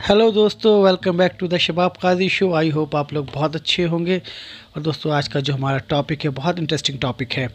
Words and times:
Hello 0.00 0.30
दोस्तों 0.32 0.72
welcome 0.84 1.16
back 1.18 1.32
to 1.40 1.46
the 1.48 1.56
Shabab 1.58 1.96
Qazi 2.02 2.28
show 2.28 2.52
I 2.54 2.68
hope 2.70 2.94
आप 2.96 3.12
लोग 3.12 3.26
बहुत 3.32 3.56
अच्छे 3.56 3.82
होंगे। 3.84 4.16
और 4.76 4.82
दोस्तों, 4.82 5.12
आज 5.12 5.28
का 5.28 5.40
जो 5.40 5.54
हमारा 5.54 5.78
टॉपिक 5.78 6.24
है, 6.24 6.30
बहुत 6.30 6.58
इंटरेस्टिंग 6.58 6.98
टॉपिक 6.98 7.32
है। 7.32 7.46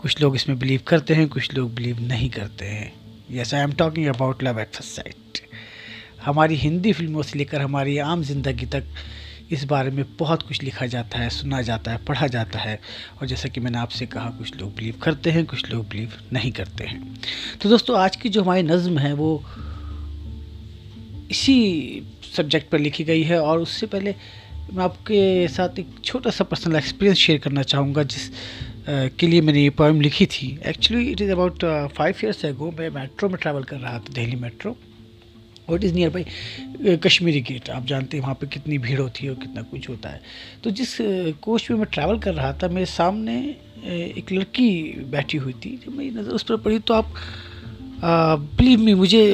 कुछ 0.00 0.20
लोग 0.20 0.34
इसमें 0.36 0.58
बिलीव 0.58 0.80
करते 0.86 1.14
हैं, 1.14 1.28
कुछ 1.28 1.54
लोग 1.54 1.74
बिलीव 1.74 2.00
नहीं 2.00 2.28
करते 2.30 2.64
हैं। 2.64 2.92
Yes 3.30 3.54
I 3.54 3.60
am 3.60 3.72
talking 3.72 4.06
about 4.06 4.42
love 4.42 4.60
at 4.60 4.74
first 4.74 4.90
sight 4.90 5.40
हमारी 6.24 6.56
हिंदी 6.56 6.92
फ़िल्मों 6.92 7.22
से 7.22 7.38
लेकर 7.38 7.60
हमारी 7.60 7.96
आम 7.98 8.22
ज़िंदगी 8.22 8.66
तक 8.66 8.84
इस 9.50 9.64
बारे 9.64 9.90
में 9.90 10.04
बहुत 10.18 10.42
कुछ 10.42 10.62
लिखा 10.62 10.86
जाता 10.86 11.18
है, 11.18 11.30
सुना 11.30 11.62
जाता 11.62 11.90
है, 11.90 12.04
पढ़ा 12.04 12.26
जाता 12.26 12.58
है। 12.58 12.80
और 13.20 13.26
जैसा 13.26 13.48
कि 13.48 13.60
मैंने 13.60 13.78
आपसे 13.78 14.06
कहा, 14.06 14.30
कुछ 14.30 14.60
लोग 14.60 14.74
बिलीव 14.76 15.00
करते 15.02 15.30
हैं, 15.30 15.46
कुछ 15.46 15.70
लोग 15.70 15.88
बिलीव 15.88 16.18
नहीं 16.32 16.52
करते 16.52 16.84
हैं। 16.84 17.18
तो 17.62 17.68
दोस्तों, 17.68 17.98
आज 17.98 18.16
की 18.16 18.28
जो 18.28 18.42
हमारी 18.42 18.62
नज़म 18.62 18.98
है, 18.98 19.12
वो 19.12 19.42
इसी 21.30 21.56
सब्जेक्ट 22.36 22.70
पर 22.70 22.78
लिखी 22.78 23.04
गई 23.04 23.22
है 23.22 23.40
और 23.40 23.58
उससे 23.58 23.86
पहले 23.86 24.14
मैं 24.72 24.84
आपके 24.84 25.48
साथ 25.48 25.78
एक 25.78 25.86
छोटा 26.04 26.30
सा 26.30 26.44
पर्सनल 26.44 26.76
एक्सपीरियंस 26.76 27.18
शेयर 27.18 27.38
करना 27.38 27.62
चाहूँगा 27.62 28.02
जिस 28.04 28.30
के 28.88 29.26
लिए 29.26 29.40
मैंने 29.40 29.62
ये 29.62 29.70
पोएम 29.78 30.00
लिखी 30.00 30.26
थी। 30.26 30.48
Actually 30.66 31.10
it 31.10 31.20
is 31.20 31.30
about 31.30 31.64
five 31.96 32.14
years 32.24 32.44
ago 32.44 32.70
मैं 32.78 32.88
मेट्रो 32.90 33.28
में 33.28 33.38
ट्रैवल 33.40 33.62
कर 33.62 33.76
रहा 33.76 33.98
था, 33.98 34.12
दिल्ली 34.14 34.36
मेट्रो 34.36 34.76
और 35.68 35.76
it 35.76 35.84
is 35.84 35.94
near 35.94 36.10
by 36.10 36.96
Kashmiri 37.04 37.40
gate 37.40 37.70
आप 37.70 37.86
जानते 37.86 38.16
हैं 38.16 38.22
वहाँ 38.22 38.34
पे 38.40 38.46
कितनी 38.46 38.78
भीड़ 38.78 38.98
होती 39.00 39.24
है 39.24 39.30
और 39.30 39.36
कितना 39.38 39.62
कुछ 39.62 39.88
होता 39.88 40.08
है। 40.08 40.20
तो 40.64 40.70
जिस 40.70 40.96
कोच 41.42 41.70
में 41.70 41.78
मैं 41.78 41.88
ट्रैवल 41.92 42.18
कर 42.18 42.34
रहा 42.34 42.52
था, 42.52 42.68
मेरे 42.68 42.86
सामने 42.86 43.38
एक 43.86 44.32
लड़की 44.32 44.70
बैठी 45.10 45.38
हुई 45.38 45.52
थी। 45.54 45.76
जब 45.84 45.96
मेरी 45.96 46.10
नज़र 46.10 46.30
उस 46.32 46.42
पर 46.42 46.56
पड़ी 46.58 46.78
तो 46.80 46.94
आप 46.94 47.12
बिलीव 48.02 48.80
मी 48.80 48.94
मुझे 48.94 49.24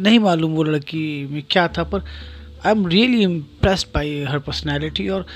नहीं 0.00 0.18
मालूम 0.18 0.52
वो 0.54 0.62
लड़की 0.62 1.04
में 1.30 1.42
क्या 1.50 1.66
था, 1.68 1.84
पर 1.84 2.04
I 2.66 2.72
am 2.72 2.86
really 2.86 3.22
impressed 3.22 3.88
by 3.94 4.22
her 4.28 4.38
personality 4.46 5.08
और 5.08 5.26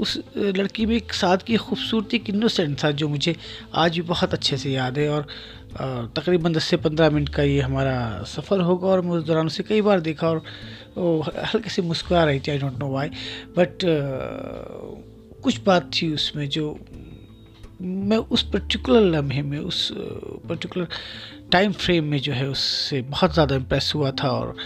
उस 0.00 0.18
लड़की 0.36 0.86
में 0.86 0.94
एक 0.96 1.12
साथ 1.12 1.38
की 1.46 1.56
खूबसूरती, 1.56 2.16
एक 2.16 2.30
इनोसेंट 2.30 2.82
था 2.84 2.90
जो 2.90 3.08
मुझे 3.08 3.34
आज 3.74 3.98
भी 3.98 4.02
बहुत 4.08 4.32
अच्छे 4.34 4.56
से 4.56 4.70
याद 4.70 4.98
है 4.98 5.08
और 5.08 5.26
तकरीबन 6.16 6.52
दस 6.52 6.64
से 6.64 6.76
पंद्रह 6.76 7.10
मिनट 7.10 7.28
का 7.28 7.42
ये 7.42 7.60
हमारा 7.60 7.96
सफ़र 8.28 8.60
होगा 8.60 8.88
और 8.88 9.00
मैं 9.00 9.10
उस 9.10 9.24
दौरान 9.24 9.46
उसे 9.46 9.62
कई 9.62 9.80
बार 9.82 10.00
देखा 10.00 10.28
और 10.28 10.42
हल्के 11.54 11.70
से 11.70 11.82
मुस्कुरा 11.82 12.24
रही 12.24 12.40
थी 12.40 12.50
I 12.50 12.58
don't 12.58 12.78
know 12.78 12.88
why 12.92 13.08
but 13.58 13.78
कुछ 15.42 15.60
बात 15.66 15.90
थी 15.94 16.12
उसमें 16.14 16.48
जो 16.48 16.66
मैं 17.80 18.16
उस 18.16 18.42
पर्टिकुलर 18.50 19.00
लम्हे 19.10 19.42
में, 19.42 19.58
उस 19.58 19.88
पर्टिकुलर 20.48 20.88
टाइम 21.52 21.72
फ्रेम 21.74 22.04
में 22.04 22.18
जो 22.18 22.32
है 22.32 22.48
उससे 22.48 23.00
बहुत 23.02 23.32
ज़्यादा 23.32 23.54
इम्प्रेस 23.56 23.92
हुआ 23.94 24.10
था 24.22 24.30
और 24.30 24.56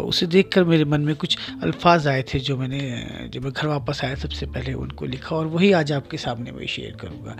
उसे 0.00 0.26
देखकर 0.26 0.64
मेरे 0.64 0.84
मन 0.84 1.00
में 1.00 1.14
कुछ 1.16 1.36
अल्फाज 1.62 2.06
आए 2.08 2.22
थे 2.22 2.38
जो 2.40 2.56
मैंने, 2.56 3.28
जब 3.32 3.44
मैं 3.44 3.52
घर 3.52 3.66
वापस 3.66 4.00
आया 4.04 4.14
सबसे 4.14 4.46
पहले 4.46 4.72
उनको 4.74 5.06
लिखा 5.06 5.36
और 5.36 5.46
वही 5.46 5.72
आज 5.72 5.92
आपके 5.92 6.16
सामने 6.16 6.52
मैं 6.52 6.66
शेयर 6.66 6.96
करूँगा। 7.00 7.36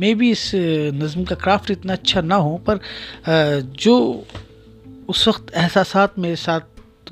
मे 0.00 0.12
भी 0.14 0.30
इस 0.30 0.50
नज़म 0.54 1.24
का 1.24 1.34
क्राफ्ट 1.36 1.70
इतना 1.70 1.92
अच्छा 1.92 2.20
ना 2.20 2.34
हो, 2.36 2.56
पर 2.68 2.80
जो 3.80 4.26
उस 5.08 5.26
वक्त 5.28 5.54
एहसास 5.54 6.18
मेरे 6.18 6.36
साथ 6.36 6.60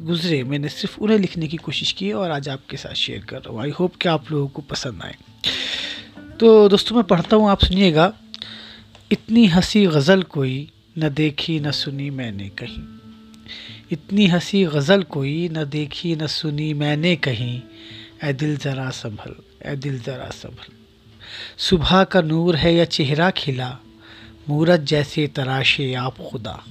गुज़रे, 0.01 0.43
मैंने 0.45 0.69
सिर्फ़ 0.69 0.99
उन्हें 1.01 1.19
लिखने 1.19 1.47
की 1.49 1.57
कोशिश 1.57 1.93
की 1.93 2.13
और 2.13 2.31
आज 2.31 2.49
आपके 2.49 2.77
साथ 2.77 2.95
शेयर 2.95 3.25
कर 3.29 3.37
रहा 3.37 3.53
हूँ। 3.53 3.63
आई 3.63 3.71
होप 3.71 3.97
कि 3.97 4.09
आप 4.09 4.31
लोगों 4.33 4.49
को 4.49 4.63
पसंद 4.71 5.03
आए। 5.03 5.15
तो 6.41 6.69
दोस्तों, 6.69 6.97
मैं 6.97 7.05
पढ़ता 7.05 7.37
हूँ, 7.37 7.51
आप 7.51 7.65
सुनिएगा। 7.65 8.13
इतनी 9.13 9.47
हँसी 9.47 9.87
गज़ल 9.87 10.23
कोई 10.23 10.71
न 10.99 11.09
देखी, 11.09 11.61
न 11.61 11.71
सुनी 11.71 12.11
मैंने 12.11 12.49
कहीं। 12.49 12.85
इतनी 13.93 14.27
हँसी 14.27 14.65
गज़ल 14.65 15.03
कोई 15.03 15.49
न 15.49 15.65
देखी, 15.65 16.17
न 16.17 16.27
सुनी 16.27 16.75
मैंने 16.75 17.17
कहीं। 17.17 17.63
ए 18.25 18.33
दिल 18.33 18.57
ज़रा 18.57 18.91
संभल 18.91 19.35
ए 19.67 19.77
दिल 19.77 20.01
ज़रा 20.01 20.31
संभल। 20.31 20.73
सुबह 21.59 22.05
का 22.05 22.21
नूर 22.21 22.57
है 22.57 22.75
या 22.75 22.85
चेहरा 22.85 23.31
खिला, 23.31 23.79
मूरत 24.49 24.81
जैसे 24.81 25.27
तराशे 25.27 25.95
आप 25.95 26.17
खुदा। 26.31 26.65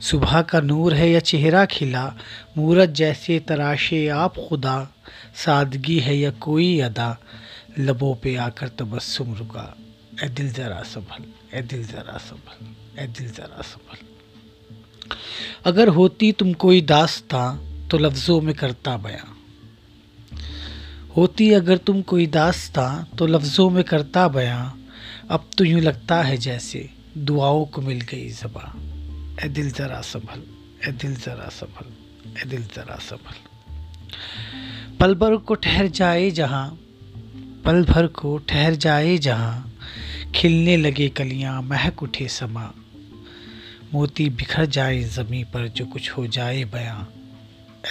सुबह 0.00 0.42
का 0.42 0.60
नूर 0.60 0.94
है 0.94 1.10
या 1.10 1.20
चेहरा 1.20 1.64
खिला, 1.64 2.14
मूरत 2.58 2.88
जैसे 2.88 3.38
तराशे 3.38 4.08
आप 4.08 4.34
खुदा। 4.48 4.94
सादगी 5.34 5.98
है 5.98 6.18
या 6.18 6.30
कोई 6.30 6.80
अदा 6.80 7.18
लबों 7.78 8.14
पे 8.14 8.36
आकर 8.36 8.68
तबस्सुम 8.68 9.34
रुका। 9.34 9.76
ए 10.24 10.28
दिल 10.28 10.52
ज़रा 10.52 10.82
संभल, 10.82 11.24
ए 11.58 11.62
दिल 11.62 11.84
ज़रा 11.84 12.18
संभल, 12.18 12.74
ए 13.02 13.06
दिल 13.06 13.28
ज़रा 13.28 13.62
संभल। 13.62 13.96
अगर 15.64 15.88
होती 15.88 16.32
तुम 16.32 16.52
कोई 16.52 16.80
दास्तां 16.80 17.56
तो 17.88 17.98
लफ्ज़ों 17.98 18.40
में 18.40 18.54
करता 18.54 18.96
बयां। 18.96 19.34
होती 21.16 21.52
अगर 21.52 21.76
तुम 21.76 22.02
कोई 22.02 22.26
दास्तां 22.26 23.16
तो 23.16 23.26
लफ्ज़ों 23.26 23.70
में 23.70 23.84
करता 23.84 24.28
बयां। 24.28 24.70
अब 25.30 25.50
तो 25.58 25.64
यूँ 25.64 25.80
लगता 25.80 26.22
है 26.22 26.36
जैसे 26.36 26.90
दुआओं 27.18 27.64
को 27.64 27.82
मिल 27.82 28.00
गई 28.00 28.28
ज़बा। 28.28 28.74
ए 29.44 29.48
दिल 29.48 29.70
ज़रा 29.70 30.00
संभल, 30.00 30.42
ए 30.88 30.92
दिल 30.92 31.16
ज़रा 31.16 31.48
संभल, 31.48 31.92
ए 32.42 32.44
दिल 32.44 32.62
ज़रा 32.62 32.96
संभल। 32.96 33.36
पल 35.00 35.14
भर 35.14 35.36
को 35.36 35.54
ठहर 35.54 35.86
जाए 35.86 36.30
जहाँ 36.30 36.81
पल 37.64 37.84
भर 37.84 38.06
को 38.06 38.38
ठहर 38.38 38.74
जाए 38.74 39.18
जहाँ। 39.18 39.78
खिलने 40.34 40.76
लगे 40.76 41.08
कलियाँ, 41.08 41.62
महक 41.62 42.02
उठे 42.02 42.28
समा। 42.28 42.72
मोती 43.94 44.28
बिखर 44.28 44.66
जाए 44.66 45.02
ज़मी 45.02 45.44
पर, 45.44 45.68
जो 45.68 45.86
कुछ 45.86 46.10
हो 46.10 46.26
जाए 46.26 46.64
बयां। 46.64 47.02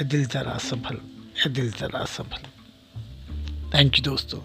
ए 0.01 0.03
दिल 0.03 0.25
ज़रा 0.25 0.57
संभल 0.57 0.97
ए 1.47 1.49
दिल 1.49 1.71
ज़रा 1.71 2.05
संभल। 2.05 2.47
थैंक 3.73 3.97
यू 3.97 4.03
दोस्तों। 4.03 4.39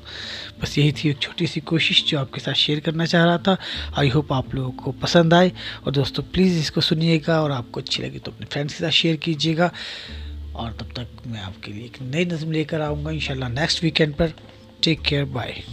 बस 0.63 0.79
यही 0.79 0.93
थी 0.93 1.09
एक 1.09 1.19
छोटी 1.19 1.47
सी 1.47 1.61
कोशिश 1.61 2.05
जो 2.05 2.19
आपके 2.19 2.41
साथ 2.41 2.53
शेयर 2.53 2.81
करना 2.81 3.07
चाह 3.07 3.25
रहा 3.25 3.39
था। 3.39 3.57
आई 3.99 4.09
होप 4.09 4.33
आप 4.33 4.55
लोगों 4.55 4.71
को 4.71 4.93
पसंद 4.93 5.35
आए। 5.35 5.53
और 5.87 5.93
दोस्तों 5.93 6.23
प्लीज़ 6.23 6.59
इसको 6.59 6.81
सुनिएगा 6.81 7.43
और 7.43 7.53
आपको 7.53 7.81
अच्छी 7.81 8.03
लगी 8.03 8.19
तो 8.19 8.33
अपने 8.33 8.47
फ्रेंड्स 8.47 8.75
के 8.75 8.85
साथ 8.85 8.91
शेयर 8.91 9.17
कीजिएगा। 9.17 9.73
और 10.57 10.73
तब 10.73 10.93
तक 10.99 11.27
मैं 11.27 11.41
आपके 11.41 11.73
लिए 11.73 11.85
एक 11.85 12.03
नई 12.03 12.25
नज़म 12.25 12.53
लेकर 12.53 12.81
आऊँगा 12.81 13.11
इन 13.11 13.53
नेक्स्ट 13.53 13.85
वीकेंड 13.85 14.15
पर। 14.15 14.33
Take 14.81 15.03
care. 15.03 15.27
Bye. 15.27 15.65